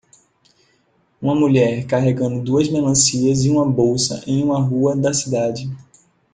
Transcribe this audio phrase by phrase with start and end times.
[1.21, 5.69] Uma mulher carregando duas melancias e uma bolsa em uma rua da cidade.